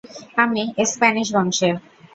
[0.37, 1.75] আমি স্প্যানিশ বংশের।